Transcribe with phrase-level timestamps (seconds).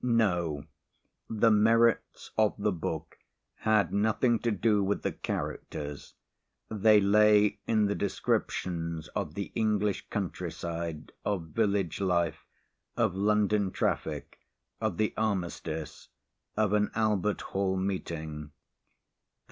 [0.03, 0.63] No,
[1.29, 3.19] the merits of the book
[3.57, 6.15] had nothing to do with the characters,
[6.71, 12.47] they lay in the descriptions of the English countryside, of village life,
[12.97, 14.39] of London traffic,
[14.81, 16.07] of the Armistice,
[16.57, 18.49] of an Albert Hall meeting.